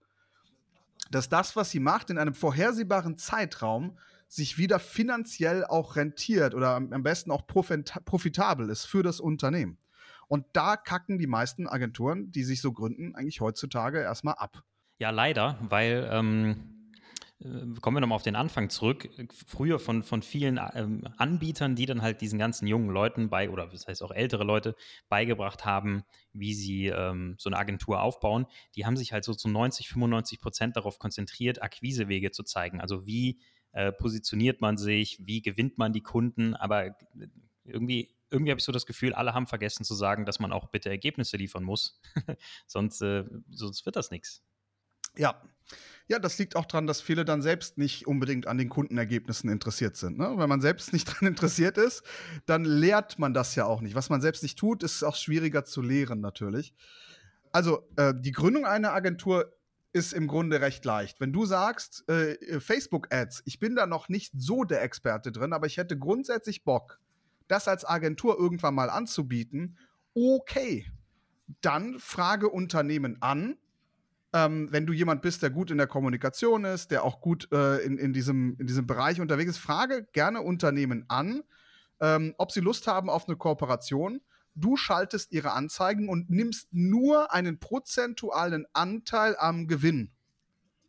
dass 1.12 1.30
das, 1.30 1.56
was 1.56 1.72
sie 1.72 1.80
macht, 1.80 2.10
in 2.10 2.18
einem 2.18 2.34
vorhersehbaren 2.34 3.18
Zeitraum 3.18 3.98
sich 4.28 4.58
wieder 4.58 4.80
finanziell 4.80 5.66
auch 5.66 5.96
rentiert 5.96 6.54
oder 6.54 6.76
am 6.76 7.04
besten 7.04 7.32
auch 7.32 7.48
profitabel 7.48 8.70
ist 8.70 8.86
für 8.86 9.02
das 9.02 9.20
Unternehmen. 9.20 9.78
Und 10.28 10.46
da 10.54 10.78
kacken 10.78 11.18
die 11.18 11.26
meisten 11.26 11.68
Agenturen, 11.68 12.32
die 12.32 12.44
sich 12.44 12.62
so 12.62 12.72
gründen, 12.72 13.16
eigentlich 13.16 13.42
heutzutage 13.42 14.00
erstmal 14.00 14.36
ab. 14.36 14.64
Ja, 15.00 15.12
leider, 15.12 15.58
weil 15.62 16.10
ähm, 16.12 16.80
äh, 17.40 17.80
kommen 17.80 17.96
wir 17.96 18.02
nochmal 18.02 18.18
auf 18.18 18.24
den 18.24 18.36
Anfang 18.36 18.70
zurück. 18.70 19.10
Früher 19.48 19.80
von, 19.80 20.04
von 20.04 20.22
vielen 20.22 20.60
ähm, 20.74 21.08
Anbietern, 21.16 21.78
die 21.78 21.86
dann 21.86 22.02
halt 22.02 22.20
diesen 22.20 22.38
ganzen 22.38 22.68
jungen 22.68 22.90
Leuten 22.90 23.30
bei, 23.30 23.50
oder 23.50 23.68
das 23.68 23.88
heißt 23.88 24.04
auch 24.04 24.12
ältere 24.12 24.44
Leute, 24.44 24.76
beigebracht 25.08 25.64
haben, 25.64 26.04
wie 26.34 26.54
sie 26.54 26.88
ähm, 26.88 27.36
so 27.38 27.50
eine 27.50 27.58
Agentur 27.58 28.02
aufbauen, 28.02 28.46
die 28.76 28.86
haben 28.86 28.98
sich 28.98 29.14
halt 29.14 29.24
so 29.24 29.34
zu 29.34 29.48
90, 29.48 29.88
95 29.88 30.42
Prozent 30.42 30.76
darauf 30.76 31.00
konzentriert, 31.00 31.62
Akquisewege 31.62 32.32
zu 32.32 32.44
zeigen. 32.44 32.82
Also 32.82 33.08
wie 33.08 33.40
äh, 33.72 33.94
positioniert 33.94 34.60
man 34.60 34.76
sich, 34.76 35.18
wie 35.26 35.42
gewinnt 35.42 35.78
man 35.78 35.94
die 35.94 36.04
Kunden, 36.04 36.56
aber 36.56 36.98
irgendwie 37.64 38.14
irgendwie 38.32 38.52
habe 38.52 38.60
ich 38.60 38.66
so 38.66 38.72
das 38.72 38.86
Gefühl, 38.86 39.14
alle 39.14 39.34
haben 39.34 39.48
vergessen 39.48 39.84
zu 39.84 39.96
sagen, 39.96 40.26
dass 40.26 40.40
man 40.40 40.52
auch 40.52 40.68
bitte 40.68 40.90
Ergebnisse 40.90 41.38
liefern 41.38 41.64
muss. 41.64 42.00
sonst, 42.68 43.02
äh, 43.02 43.24
sonst 43.50 43.86
wird 43.86 43.96
das 43.96 44.12
nichts. 44.12 44.44
Ja. 45.20 45.42
Ja, 46.08 46.18
das 46.18 46.40
liegt 46.40 46.56
auch 46.56 46.66
daran, 46.66 46.88
dass 46.88 47.02
viele 47.02 47.24
dann 47.24 47.44
selbst 47.44 47.78
nicht 47.78 48.08
unbedingt 48.08 48.48
an 48.48 48.58
den 48.58 48.70
Kundenergebnissen 48.70 49.48
interessiert 49.48 49.96
sind. 49.96 50.18
Ne? 50.18 50.34
Wenn 50.38 50.50
man 50.50 50.62
selbst 50.62 50.92
nicht 50.92 51.08
daran 51.14 51.28
interessiert 51.28 51.78
ist, 51.78 52.02
dann 52.48 52.66
lehrt 52.66 53.20
man 53.20 53.36
das 53.36 53.54
ja 53.54 53.66
auch 53.66 53.82
nicht. 53.82 53.94
Was 53.94 54.10
man 54.10 54.22
selbst 54.22 54.42
nicht 54.42 54.58
tut, 54.58 54.82
ist 54.82 55.04
auch 55.04 55.16
schwieriger 55.16 55.66
zu 55.66 55.84
lehren 55.84 56.20
natürlich. 56.20 56.74
Also 57.52 57.88
äh, 57.96 58.14
die 58.18 58.32
Gründung 58.32 58.66
einer 58.66 58.94
Agentur 58.94 59.54
ist 59.92 60.14
im 60.14 60.28
Grunde 60.28 60.62
recht 60.62 60.84
leicht. 60.86 61.20
Wenn 61.20 61.34
du 61.34 61.46
sagst, 61.46 62.08
äh, 62.10 62.60
Facebook-Ads, 62.60 63.44
ich 63.46 63.60
bin 63.60 63.76
da 63.76 63.86
noch 63.86 64.10
nicht 64.10 64.34
so 64.36 64.64
der 64.64 64.82
Experte 64.82 65.32
drin, 65.32 65.54
aber 65.54 65.68
ich 65.68 65.78
hätte 65.78 65.98
grundsätzlich 65.98 66.64
Bock, 66.64 67.00
das 67.48 67.68
als 67.68 67.86
Agentur 67.86 68.40
irgendwann 68.40 68.74
mal 68.74 68.90
anzubieten, 68.90 69.78
okay, 70.16 70.86
dann 71.62 72.00
frage 72.00 72.50
Unternehmen 72.50 73.22
an, 73.22 73.58
ähm, 74.34 74.68
wenn 74.72 74.86
du 74.86 74.94
jemand 74.94 75.22
bist, 75.22 75.42
der 75.42 75.50
gut 75.50 75.72
in 75.72 75.78
der 75.78 75.88
Kommunikation 75.88 76.66
ist, 76.66 76.92
der 76.92 77.04
auch 77.04 77.22
gut 77.22 77.52
äh, 77.52 77.78
in, 77.78 77.98
in, 77.98 78.14
diesem, 78.14 78.56
in 78.60 78.68
diesem 78.68 78.86
Bereich 78.86 79.20
unterwegs 79.20 79.52
ist, 79.52 79.58
frage 79.58 80.08
gerne 80.14 80.42
Unternehmen 80.42 81.06
an, 81.08 81.44
ähm, 82.00 82.36
ob 82.38 82.52
sie 82.52 82.60
Lust 82.60 82.88
haben 82.88 83.10
auf 83.10 83.28
eine 83.28 83.38
Kooperation. 83.38 84.22
Du 84.56 84.78
schaltest 84.78 85.32
ihre 85.32 85.54
Anzeigen 85.54 86.10
und 86.10 86.30
nimmst 86.30 86.68
nur 86.72 87.34
einen 87.34 87.60
prozentualen 87.60 88.66
Anteil 88.74 89.36
am 89.38 89.68
Gewinn. 89.68 90.12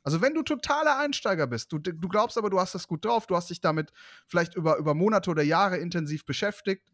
Also 0.03 0.21
wenn 0.21 0.35
du 0.35 0.43
totaler 0.43 0.99
Einsteiger 0.99 1.47
bist, 1.47 1.73
du, 1.73 1.79
du 1.79 2.09
glaubst 2.09 2.39
aber, 2.39 2.51
du 2.51 2.59
hast 2.59 2.75
das 2.75 2.89
gut 2.89 3.05
drauf, 3.05 3.27
du 3.27 3.37
hast 3.37 3.51
dich 3.51 3.61
damit 3.61 3.93
vielleicht 4.27 4.55
über, 4.55 4.77
über 4.77 4.95
Monate 4.95 5.31
oder 5.31 5.43
Jahre 5.43 5.77
intensiv 5.77 6.25
beschäftigt, 6.25 6.91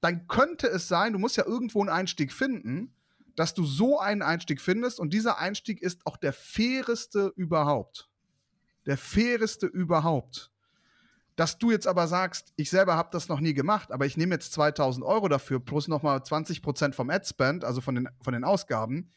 dann 0.00 0.26
könnte 0.28 0.68
es 0.68 0.88
sein, 0.88 1.12
du 1.12 1.18
musst 1.18 1.36
ja 1.36 1.44
irgendwo 1.44 1.80
einen 1.80 1.90
Einstieg 1.90 2.32
finden, 2.32 2.94
dass 3.36 3.54
du 3.54 3.64
so 3.64 4.00
einen 4.00 4.22
Einstieg 4.22 4.60
findest 4.60 4.98
und 4.98 5.12
dieser 5.12 5.38
Einstieg 5.38 5.80
ist 5.82 6.04
auch 6.06 6.16
der 6.16 6.32
faireste 6.32 7.32
überhaupt. 7.36 8.08
Der 8.86 8.96
faireste 8.96 9.66
überhaupt. 9.66 10.50
Dass 11.36 11.58
du 11.58 11.70
jetzt 11.70 11.86
aber 11.86 12.08
sagst, 12.08 12.54
ich 12.56 12.70
selber 12.70 12.96
habe 12.96 13.10
das 13.12 13.28
noch 13.28 13.40
nie 13.40 13.52
gemacht, 13.52 13.92
aber 13.92 14.06
ich 14.06 14.16
nehme 14.16 14.34
jetzt 14.34 14.52
2000 14.54 15.04
Euro 15.04 15.28
dafür 15.28 15.60
plus 15.60 15.86
nochmal 15.86 16.24
20 16.24 16.62
Prozent 16.62 16.94
vom 16.94 17.10
Ad-Spend, 17.10 17.62
also 17.62 17.82
von 17.82 17.94
den, 17.94 18.08
von 18.22 18.32
den 18.32 18.42
Ausgaben, 18.42 19.12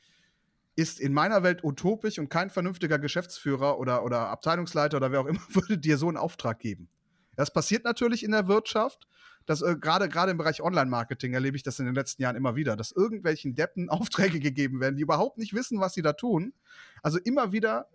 ist 0.76 1.00
in 1.00 1.14
meiner 1.14 1.44
Welt 1.44 1.64
utopisch 1.64 2.20
und 2.20 2.30
kein 2.30 2.50
vernünftiger 2.50 3.00
Geschäftsführer 3.00 3.80
oder, 3.80 4.04
oder 4.04 4.28
Abteilungsleiter 4.28 4.98
oder 4.98 5.12
wer 5.12 5.22
auch 5.22 5.28
immer 5.28 5.40
würde 5.54 5.78
dir 5.78 5.98
so 5.98 6.10
einen 6.10 6.18
Auftrag 6.18 6.60
geben. 6.60 6.90
Das 7.38 7.54
passiert 7.54 7.86
natürlich 7.86 8.24
in 8.24 8.32
der 8.32 8.50
Wirtschaft 8.50 9.08
dass 9.46 9.62
äh, 9.62 9.76
gerade 9.76 10.10
gerade 10.10 10.32
im 10.32 10.38
Bereich 10.38 10.62
Online-Marketing 10.62 11.34
erlebe 11.34 11.58
ich 11.58 11.64
das 11.64 11.80
in 11.80 11.86
den 11.86 11.96
letzten 11.96 12.22
Jahren 12.22 12.36
immer 12.36 12.56
wieder, 12.56 12.76
dass 12.76 12.92
irgendwelchen 12.92 13.56
Deppen 13.56 13.90
Aufträge 13.90 14.40
gegeben 14.40 14.80
werden, 14.80 14.96
die 14.96 15.04
überhaupt 15.04 15.38
nicht 15.38 15.54
wissen, 15.54 15.80
was 15.80 15.94
sie 15.94 16.02
da 16.02 16.14
tun. 16.14 16.54
Also 17.02 17.20
immer 17.20 17.52
wieder, 17.52 17.88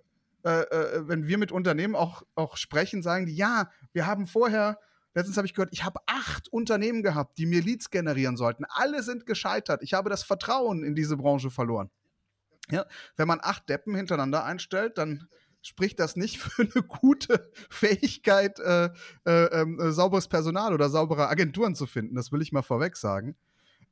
äh, 0.45 0.63
äh, 0.63 1.09
wenn 1.09 1.27
wir 1.27 1.39
mit 1.39 1.53
Unternehmen 1.53 1.95
auch, 1.95 2.23
auch 2.35 2.57
sprechen, 2.57 3.03
sagen 3.03 3.27
die, 3.27 3.35
ja, 3.35 3.71
wir 3.93 4.07
haben 4.07 4.27
vorher 4.27 4.79
Letztens 5.15 5.37
habe 5.37 5.47
ich 5.47 5.55
gehört, 5.55 5.73
ich 5.73 5.85
habe 5.85 6.01
acht 6.07 6.49
Unternehmen 6.49 7.03
gehabt, 7.05 7.39
die 7.39 7.47
mir 7.47 7.63
Leads 7.63 7.91
generieren 7.91 8.37
sollten. 8.37 8.65
Alle 8.69 9.03
sind 9.05 9.27
gescheitert. 9.27 9.81
Ich 9.83 9.95
habe 9.95 10.11
das 10.11 10.25
Vertrauen 10.25 10.83
in 10.83 10.97
diese 10.97 11.17
Branche 11.17 11.51
verloren. 11.51 11.89
Ja, 12.71 12.85
wenn 13.17 13.29
man 13.29 13.41
acht 13.43 13.69
Deppen 13.69 13.95
hintereinander 13.95 14.45
einstellt, 14.45 14.99
dann 14.99 15.29
spricht 15.67 15.99
das 15.99 16.17
nicht 16.17 16.39
für 16.39 16.63
eine 16.63 16.87
gute 16.87 17.51
Fähigkeit, 17.71 18.59
äh, 18.61 18.91
äh, 19.27 19.63
äh, 19.63 19.93
sauberes 19.93 20.29
Personal 20.29 20.73
oder 20.73 20.89
saubere 20.89 21.29
Agenturen 21.29 21.75
zu 21.75 21.87
finden. 21.87 22.15
Das 22.15 22.33
will 22.33 22.43
ich 22.43 22.53
mal 22.53 22.63
vorweg 22.63 22.97
sagen. 22.97 23.35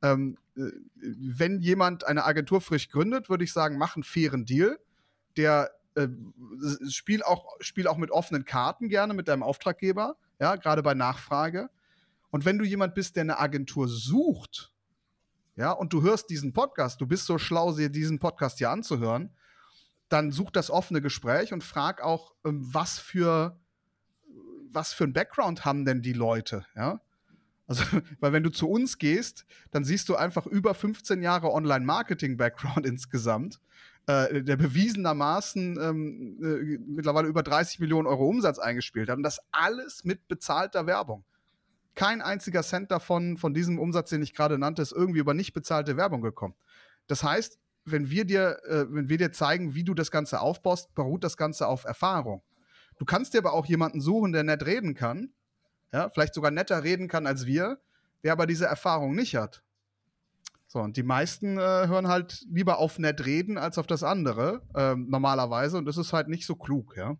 Ähm, 0.02 0.36
äh, 0.56 0.70
wenn 0.94 1.60
jemand 1.60 2.04
eine 2.04 2.24
Agentur 2.24 2.60
frisch 2.60 2.88
gründet, 2.88 3.28
würde 3.28 3.44
ich 3.44 3.52
sagen, 3.52 3.78
mach 3.78 3.96
einen 3.96 4.02
fairen 4.02 4.44
Deal. 4.44 4.78
Der 5.36 5.70
äh, 5.94 6.08
spiel, 6.88 7.22
auch, 7.22 7.56
spiel 7.60 7.86
auch 7.86 7.96
mit 7.96 8.10
offenen 8.10 8.44
Karten 8.44 8.88
gerne 8.88 9.14
mit 9.14 9.28
deinem 9.28 9.42
Auftraggeber, 9.42 10.16
ja, 10.40 10.56
gerade 10.56 10.82
bei 10.82 10.94
Nachfrage. 10.94 11.70
Und 12.30 12.44
wenn 12.44 12.58
du 12.58 12.64
jemand 12.64 12.94
bist, 12.94 13.16
der 13.16 13.22
eine 13.22 13.38
Agentur 13.38 13.88
sucht, 13.88 14.72
ja, 15.54 15.70
und 15.70 15.92
du 15.92 16.02
hörst 16.02 16.30
diesen 16.30 16.52
Podcast, 16.52 17.00
du 17.00 17.06
bist 17.06 17.26
so 17.26 17.38
schlau, 17.38 17.72
dir 17.72 17.90
diesen 17.90 18.18
Podcast 18.18 18.58
hier 18.58 18.70
anzuhören, 18.70 19.30
dann 20.12 20.30
such 20.30 20.50
das 20.50 20.70
offene 20.70 21.00
Gespräch 21.00 21.52
und 21.52 21.64
frag 21.64 22.02
auch, 22.02 22.34
ähm, 22.44 22.62
was 22.72 22.98
für 22.98 23.58
was 24.74 24.92
für 24.92 25.04
ein 25.04 25.12
Background 25.12 25.64
haben 25.64 25.84
denn 25.84 26.02
die 26.02 26.12
Leute, 26.12 26.64
ja? 26.74 27.00
Also, 27.66 27.84
weil 28.20 28.32
wenn 28.32 28.42
du 28.42 28.50
zu 28.50 28.68
uns 28.68 28.98
gehst, 28.98 29.46
dann 29.70 29.84
siehst 29.84 30.08
du 30.08 30.16
einfach 30.16 30.46
über 30.46 30.74
15 30.74 31.22
Jahre 31.22 31.52
Online-Marketing-Background 31.52 32.86
insgesamt, 32.86 33.60
äh, 34.06 34.42
der 34.42 34.56
bewiesenermaßen 34.56 35.78
ähm, 35.80 36.38
äh, 36.42 36.78
mittlerweile 36.86 37.28
über 37.28 37.42
30 37.42 37.78
Millionen 37.78 38.06
Euro 38.06 38.26
Umsatz 38.28 38.58
eingespielt 38.58 39.08
hat. 39.08 39.16
Und 39.16 39.22
das 39.22 39.40
alles 39.52 40.04
mit 40.04 40.26
bezahlter 40.28 40.86
Werbung. 40.86 41.24
Kein 41.94 42.22
einziger 42.22 42.62
Cent 42.62 42.90
davon, 42.90 43.36
von 43.36 43.52
diesem 43.52 43.78
Umsatz, 43.78 44.10
den 44.10 44.22
ich 44.22 44.34
gerade 44.34 44.58
nannte, 44.58 44.82
ist 44.82 44.92
irgendwie 44.92 45.20
über 45.20 45.34
nicht 45.34 45.52
bezahlte 45.52 45.96
Werbung 45.96 46.22
gekommen. 46.22 46.54
Das 47.06 47.22
heißt, 47.22 47.58
wenn 47.84 48.10
wir 48.10 48.24
dir, 48.24 48.58
äh, 48.64 48.86
wenn 48.88 49.08
wir 49.08 49.18
dir 49.18 49.32
zeigen, 49.32 49.74
wie 49.74 49.84
du 49.84 49.94
das 49.94 50.10
Ganze 50.10 50.40
aufbaust, 50.40 50.94
beruht 50.94 51.24
das 51.24 51.36
Ganze 51.36 51.66
auf 51.66 51.84
Erfahrung. 51.84 52.42
Du 52.98 53.04
kannst 53.04 53.34
dir 53.34 53.38
aber 53.38 53.52
auch 53.52 53.66
jemanden 53.66 54.00
suchen, 54.00 54.32
der 54.32 54.44
nett 54.44 54.64
reden 54.64 54.94
kann, 54.94 55.32
ja, 55.92 56.10
vielleicht 56.10 56.34
sogar 56.34 56.50
netter 56.50 56.84
reden 56.84 57.08
kann 57.08 57.26
als 57.26 57.46
wir, 57.46 57.80
der 58.22 58.32
aber 58.32 58.46
diese 58.46 58.66
Erfahrung 58.66 59.14
nicht 59.14 59.34
hat. 59.34 59.62
So, 60.66 60.78
und 60.80 60.96
die 60.96 61.02
meisten 61.02 61.58
äh, 61.58 61.60
hören 61.60 62.08
halt 62.08 62.46
lieber 62.48 62.78
auf 62.78 62.98
nett 62.98 63.26
reden 63.26 63.58
als 63.58 63.76
auf 63.76 63.86
das 63.86 64.02
andere, 64.02 64.62
äh, 64.74 64.94
normalerweise. 64.94 65.76
Und 65.76 65.84
das 65.84 65.98
ist 65.98 66.14
halt 66.14 66.28
nicht 66.28 66.46
so 66.46 66.56
klug, 66.56 66.96
ja. 66.96 67.18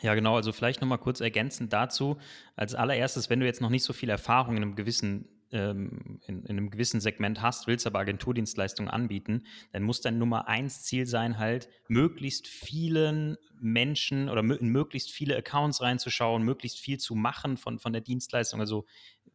Ja, 0.00 0.14
genau. 0.14 0.36
Also 0.36 0.52
vielleicht 0.52 0.80
nochmal 0.80 0.98
kurz 0.98 1.20
ergänzend 1.20 1.72
dazu. 1.72 2.18
Als 2.54 2.74
allererstes, 2.74 3.28
wenn 3.30 3.40
du 3.40 3.46
jetzt 3.46 3.60
noch 3.60 3.70
nicht 3.70 3.84
so 3.84 3.92
viel 3.92 4.08
Erfahrung 4.08 4.56
in 4.56 4.62
einem 4.62 4.76
gewissen 4.76 5.28
ähm, 5.52 6.20
in, 6.26 6.42
in, 6.42 6.50
einem 6.50 6.70
gewissen 6.70 7.00
Segment 7.00 7.40
hast, 7.42 7.66
willst 7.66 7.86
aber 7.86 8.00
Agenturdienstleistungen 8.00 8.90
anbieten, 8.90 9.44
dann 9.72 9.82
muss 9.82 10.00
dein 10.00 10.18
Nummer 10.18 10.48
eins 10.48 10.82
Ziel 10.84 11.06
sein, 11.06 11.38
halt 11.38 11.68
möglichst 11.88 12.48
vielen 12.48 13.36
Menschen 13.60 14.28
oder 14.28 14.40
in 14.40 14.68
möglichst 14.68 15.10
viele 15.10 15.36
Accounts 15.36 15.80
reinzuschauen, 15.80 16.42
möglichst 16.42 16.80
viel 16.80 16.98
zu 16.98 17.14
machen 17.14 17.56
von, 17.56 17.78
von 17.78 17.92
der 17.92 18.02
Dienstleistung, 18.02 18.60
also 18.60 18.86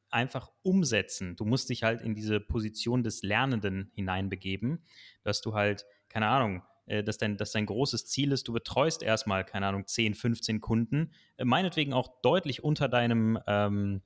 einfach 0.10 0.52
umsetzen. 0.62 1.36
Du 1.36 1.46
musst 1.46 1.70
dich 1.70 1.84
halt 1.84 2.02
in 2.02 2.16
diese 2.16 2.40
Position 2.40 3.04
des 3.04 3.24
Lernenden 3.24 3.92
hineinbegeben, 3.94 4.86
dass 5.24 5.42
du 5.42 5.54
halt, 5.54 5.86
keine 6.10 6.28
Ahnung, 6.28 6.64
äh, 6.86 7.04
dass 7.04 7.18
dein, 7.18 7.38
dass 7.38 7.52
dein 7.52 7.66
großes 7.66 8.08
Ziel 8.08 8.32
ist, 8.32 8.48
du 8.48 8.54
betreust 8.54 9.04
erstmal, 9.04 9.46
keine 9.46 9.68
Ahnung, 9.68 9.88
10, 9.88 10.14
15 10.14 10.60
Kunden, 10.60 11.12
äh, 11.38 11.46
meinetwegen 11.46 11.94
auch 11.94 12.22
deutlich 12.22 12.64
unter 12.64 12.90
deinem 12.90 13.40
ähm, 13.48 14.02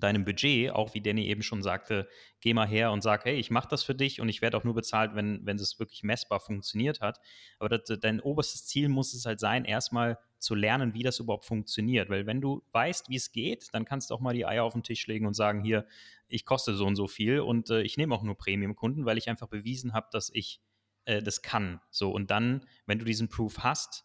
deinem 0.00 0.24
Budget, 0.24 0.70
auch 0.70 0.94
wie 0.94 1.00
Danny 1.00 1.26
eben 1.26 1.42
schon 1.42 1.62
sagte, 1.62 2.08
geh 2.40 2.54
mal 2.54 2.66
her 2.66 2.92
und 2.92 3.02
sag, 3.02 3.24
hey, 3.24 3.36
ich 3.36 3.50
mache 3.50 3.68
das 3.68 3.82
für 3.82 3.94
dich 3.94 4.20
und 4.20 4.28
ich 4.28 4.40
werde 4.40 4.56
auch 4.56 4.64
nur 4.64 4.74
bezahlt, 4.74 5.14
wenn, 5.14 5.44
wenn 5.44 5.56
es 5.56 5.78
wirklich 5.78 6.02
messbar 6.02 6.40
funktioniert 6.40 7.00
hat. 7.00 7.20
Aber 7.58 7.68
das, 7.68 7.98
dein 8.00 8.20
oberstes 8.20 8.66
Ziel 8.66 8.88
muss 8.88 9.14
es 9.14 9.26
halt 9.26 9.40
sein, 9.40 9.64
erstmal 9.64 10.18
zu 10.38 10.54
lernen, 10.54 10.94
wie 10.94 11.02
das 11.02 11.18
überhaupt 11.18 11.44
funktioniert. 11.44 12.10
Weil 12.10 12.26
wenn 12.26 12.40
du 12.40 12.62
weißt, 12.72 13.08
wie 13.08 13.16
es 13.16 13.32
geht, 13.32 13.68
dann 13.72 13.84
kannst 13.84 14.10
du 14.10 14.14
auch 14.14 14.20
mal 14.20 14.34
die 14.34 14.46
Eier 14.46 14.64
auf 14.64 14.72
den 14.72 14.82
Tisch 14.84 15.06
legen 15.06 15.26
und 15.26 15.34
sagen, 15.34 15.62
hier, 15.62 15.84
ich 16.28 16.44
koste 16.44 16.74
so 16.74 16.86
und 16.86 16.96
so 16.96 17.08
viel 17.08 17.40
und 17.40 17.70
äh, 17.70 17.82
ich 17.82 17.96
nehme 17.96 18.14
auch 18.14 18.22
nur 18.22 18.36
Premium-Kunden, 18.36 19.04
weil 19.04 19.18
ich 19.18 19.28
einfach 19.28 19.48
bewiesen 19.48 19.94
habe, 19.94 20.08
dass 20.12 20.30
ich 20.32 20.60
äh, 21.06 21.22
das 21.22 21.42
kann. 21.42 21.80
So, 21.90 22.10
und 22.10 22.30
dann, 22.30 22.66
wenn 22.86 22.98
du 22.98 23.04
diesen 23.04 23.28
Proof 23.28 23.58
hast, 23.58 24.04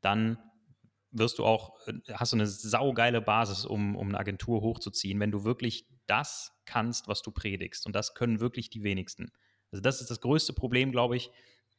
dann 0.00 0.38
wirst 1.14 1.38
du 1.38 1.44
auch, 1.44 1.74
äh, 1.86 1.92
hast 2.12 2.32
du 2.32 2.36
eine 2.36 2.46
saugeile 2.46 3.22
Basis, 3.22 3.64
um, 3.64 3.96
um 3.96 4.08
eine 4.08 4.18
Agentur 4.18 4.60
hochzuziehen, 4.60 5.20
wenn 5.20 5.30
du 5.30 5.44
wirklich 5.44 5.86
das 6.06 6.52
kannst, 6.66 7.08
was 7.08 7.22
du 7.22 7.30
predigst. 7.30 7.86
Und 7.86 7.94
das 7.94 8.14
können 8.14 8.40
wirklich 8.40 8.68
die 8.68 8.82
wenigsten. 8.82 9.30
Also 9.72 9.82
das 9.82 10.00
ist 10.00 10.10
das 10.10 10.20
größte 10.20 10.52
Problem, 10.52 10.92
glaube 10.92 11.16
ich, 11.16 11.30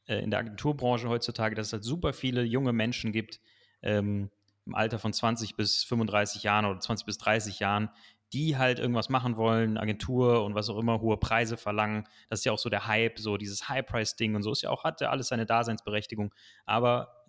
äh, 0.08 0.20
in 0.20 0.32
der 0.32 0.40
Agenturbranche 0.40 1.10
heutzutage, 1.10 1.56
dass 1.56 1.68
es 1.68 1.74
halt 1.74 1.84
super 1.84 2.14
viele 2.14 2.44
junge 2.44 2.74
Menschen 2.74 3.12
gibt, 3.12 3.40
ähm, 3.82 4.32
im 4.66 4.74
Alter 4.74 4.98
von 4.98 5.14
20 5.14 5.56
bis 5.56 5.84
35 5.84 6.44
Jahren 6.44 6.66
oder 6.66 6.80
20 6.80 7.06
bis 7.06 7.18
30 7.20 7.60
Jahren, 7.60 7.90
die 8.34 8.58
halt 8.58 8.80
irgendwas 8.80 9.10
machen 9.10 9.38
wollen, 9.38 9.78
Agentur 9.78 10.44
und 10.44 10.56
was 10.56 10.70
auch 10.70 10.80
immer, 10.80 11.00
hohe 11.00 11.18
Preise 11.18 11.58
verlangen. 11.58 12.06
Das 12.30 12.40
ist 12.40 12.46
ja 12.46 12.52
auch 12.52 12.58
so 12.58 12.70
der 12.70 12.88
Hype, 12.88 13.20
so 13.20 13.38
dieses 13.38 13.70
High-Price-Ding 13.70 14.36
und 14.36 14.42
so 14.42 14.52
ist 14.52 14.64
ja 14.64 14.72
auch, 14.72 14.84
hat 14.84 15.02
ja 15.02 15.10
alles 15.10 15.28
seine 15.28 15.46
Daseinsberechtigung. 15.46 16.34
Aber 16.66 17.24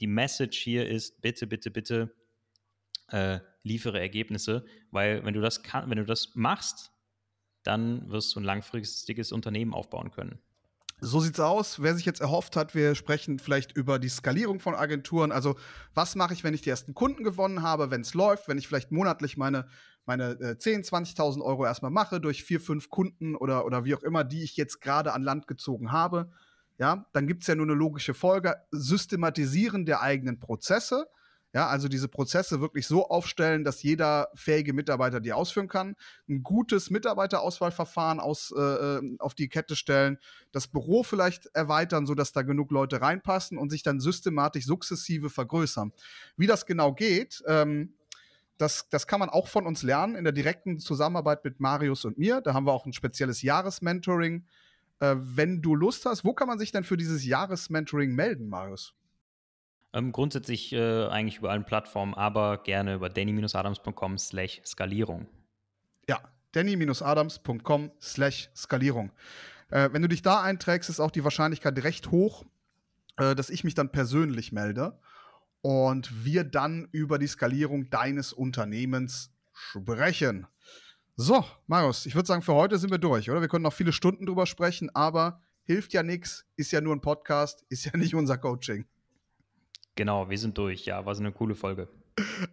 die 0.00 0.06
Message 0.06 0.58
hier 0.58 0.88
ist, 0.88 1.20
bitte, 1.20 1.46
bitte, 1.46 1.70
bitte 1.70 2.14
äh, 3.08 3.40
liefere 3.62 4.00
Ergebnisse, 4.00 4.64
weil 4.90 5.24
wenn 5.24 5.34
du 5.34 5.40
das 5.40 5.62
kann, 5.62 5.88
wenn 5.90 5.98
du 5.98 6.04
das 6.04 6.34
machst, 6.34 6.92
dann 7.62 8.10
wirst 8.10 8.34
du 8.34 8.40
ein 8.40 8.44
langfristiges 8.44 9.32
Unternehmen 9.32 9.72
aufbauen 9.72 10.10
können. 10.10 10.38
So 11.00 11.20
sieht's 11.20 11.40
aus. 11.40 11.82
Wer 11.82 11.94
sich 11.94 12.06
jetzt 12.06 12.20
erhofft 12.20 12.56
hat, 12.56 12.74
wir 12.74 12.94
sprechen 12.94 13.38
vielleicht 13.38 13.72
über 13.72 13.98
die 13.98 14.08
Skalierung 14.08 14.60
von 14.60 14.74
Agenturen. 14.74 15.32
Also, 15.32 15.56
was 15.92 16.14
mache 16.14 16.34
ich, 16.34 16.44
wenn 16.44 16.54
ich 16.54 16.62
die 16.62 16.70
ersten 16.70 16.94
Kunden 16.94 17.24
gewonnen 17.24 17.62
habe, 17.62 17.90
wenn 17.90 18.02
es 18.02 18.14
läuft, 18.14 18.48
wenn 18.48 18.58
ich 18.58 18.68
vielleicht 18.68 18.92
monatlich 18.92 19.36
meine, 19.36 19.66
meine 20.06 20.32
äh, 20.40 20.56
10.000, 20.56 21.16
20.000 21.16 21.42
Euro 21.42 21.66
erstmal 21.66 21.90
mache 21.90 22.20
durch 22.20 22.44
vier, 22.44 22.60
fünf 22.60 22.90
Kunden 22.90 23.34
oder, 23.34 23.66
oder 23.66 23.84
wie 23.84 23.94
auch 23.94 24.02
immer, 24.02 24.24
die 24.24 24.44
ich 24.44 24.56
jetzt 24.56 24.80
gerade 24.80 25.12
an 25.12 25.22
Land 25.22 25.46
gezogen 25.46 25.90
habe 25.90 26.30
ja, 26.78 27.06
dann 27.12 27.26
gibt 27.26 27.42
es 27.42 27.46
ja 27.48 27.54
nur 27.54 27.66
eine 27.66 27.74
logische 27.74 28.14
Folge, 28.14 28.56
Systematisieren 28.70 29.86
der 29.86 30.00
eigenen 30.02 30.38
Prozesse. 30.40 31.06
Ja, 31.52 31.68
also 31.68 31.86
diese 31.86 32.08
Prozesse 32.08 32.60
wirklich 32.60 32.88
so 32.88 33.08
aufstellen, 33.08 33.62
dass 33.62 33.80
jeder 33.84 34.28
fähige 34.34 34.72
Mitarbeiter 34.72 35.20
die 35.20 35.32
ausführen 35.32 35.68
kann. 35.68 35.94
Ein 36.28 36.42
gutes 36.42 36.90
Mitarbeiterauswahlverfahren 36.90 38.18
aus, 38.18 38.52
äh, 38.56 38.60
äh, 38.60 39.16
auf 39.20 39.34
die 39.34 39.48
Kette 39.48 39.76
stellen, 39.76 40.18
das 40.50 40.66
Büro 40.66 41.04
vielleicht 41.04 41.46
erweitern, 41.54 42.06
sodass 42.06 42.32
da 42.32 42.42
genug 42.42 42.72
Leute 42.72 43.00
reinpassen 43.00 43.56
und 43.56 43.70
sich 43.70 43.84
dann 43.84 44.00
systematisch 44.00 44.66
sukzessive 44.66 45.30
vergrößern. 45.30 45.92
Wie 46.36 46.48
das 46.48 46.66
genau 46.66 46.92
geht, 46.92 47.40
ähm, 47.46 47.94
das, 48.58 48.88
das 48.88 49.06
kann 49.06 49.20
man 49.20 49.30
auch 49.30 49.46
von 49.46 49.64
uns 49.64 49.84
lernen 49.84 50.16
in 50.16 50.24
der 50.24 50.32
direkten 50.32 50.80
Zusammenarbeit 50.80 51.44
mit 51.44 51.60
Marius 51.60 52.04
und 52.04 52.18
mir. 52.18 52.40
Da 52.40 52.52
haben 52.52 52.66
wir 52.66 52.72
auch 52.72 52.84
ein 52.86 52.92
spezielles 52.92 53.42
Jahresmentoring 53.42 54.44
äh, 55.12 55.16
wenn 55.18 55.62
du 55.62 55.74
Lust 55.74 56.06
hast, 56.06 56.24
wo 56.24 56.32
kann 56.32 56.48
man 56.48 56.58
sich 56.58 56.72
denn 56.72 56.84
für 56.84 56.96
dieses 56.96 57.24
Jahresmentoring 57.24 58.14
melden, 58.14 58.48
Marius? 58.48 58.94
Ähm, 59.92 60.12
grundsätzlich 60.12 60.72
äh, 60.72 61.06
eigentlich 61.06 61.38
über 61.38 61.50
allen 61.50 61.64
Plattformen, 61.64 62.14
aber 62.14 62.58
gerne 62.58 62.94
über 62.94 63.08
danny-adams.com 63.08 64.18
slash 64.18 64.60
Skalierung. 64.64 65.26
Ja, 66.08 66.20
danny-adams.com 66.52 67.92
slash 68.00 68.50
Skalierung. 68.56 69.12
Äh, 69.70 69.90
wenn 69.92 70.02
du 70.02 70.08
dich 70.08 70.22
da 70.22 70.42
einträgst, 70.42 70.90
ist 70.90 71.00
auch 71.00 71.10
die 71.10 71.24
Wahrscheinlichkeit 71.24 71.82
recht 71.84 72.10
hoch, 72.10 72.44
äh, 73.18 73.34
dass 73.34 73.50
ich 73.50 73.62
mich 73.62 73.74
dann 73.74 73.90
persönlich 73.90 74.52
melde 74.52 74.98
und 75.62 76.24
wir 76.24 76.44
dann 76.44 76.88
über 76.90 77.18
die 77.18 77.26
Skalierung 77.26 77.88
deines 77.90 78.32
Unternehmens 78.32 79.30
sprechen. 79.52 80.46
So, 81.16 81.44
Marius, 81.68 82.06
ich 82.06 82.14
würde 82.16 82.26
sagen, 82.26 82.42
für 82.42 82.54
heute 82.54 82.76
sind 82.76 82.90
wir 82.90 82.98
durch, 82.98 83.30
oder? 83.30 83.40
Wir 83.40 83.46
können 83.46 83.62
noch 83.62 83.72
viele 83.72 83.92
Stunden 83.92 84.26
drüber 84.26 84.46
sprechen, 84.46 84.90
aber 84.94 85.40
hilft 85.62 85.92
ja 85.92 86.02
nichts, 86.02 86.44
ist 86.56 86.72
ja 86.72 86.80
nur 86.80 86.94
ein 86.94 87.00
Podcast, 87.00 87.64
ist 87.68 87.84
ja 87.84 87.96
nicht 87.96 88.16
unser 88.16 88.36
Coaching. 88.36 88.84
Genau, 89.94 90.28
wir 90.28 90.38
sind 90.38 90.58
durch. 90.58 90.86
Ja, 90.86 91.06
war 91.06 91.14
so 91.14 91.20
eine 91.20 91.30
coole 91.30 91.54
Folge. 91.54 91.88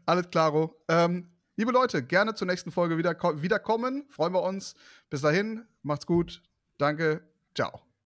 Alles 0.05 0.29
klaro. 0.29 0.75
Ähm, 0.87 1.31
liebe 1.55 1.71
Leute, 1.71 2.03
gerne 2.03 2.35
zur 2.35 2.45
nächsten 2.45 2.71
Folge 2.71 2.99
wieder, 2.99 3.17
wiederkommen. 3.41 4.05
Freuen 4.09 4.33
wir 4.33 4.43
uns. 4.43 4.75
Bis 5.09 5.21
dahin, 5.21 5.65
macht's 5.81 6.05
gut. 6.05 6.43
Danke. 6.77 7.21
Ciao. 7.55 7.90